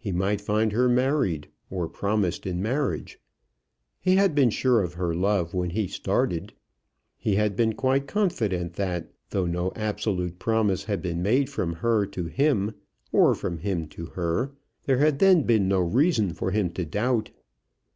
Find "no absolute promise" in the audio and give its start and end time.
9.46-10.86